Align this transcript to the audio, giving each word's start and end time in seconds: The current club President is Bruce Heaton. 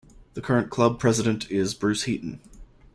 The 0.33 0.41
current 0.41 0.71
club 0.71 0.99
President 0.99 1.51
is 1.51 1.75
Bruce 1.75 2.05
Heaton. 2.05 2.39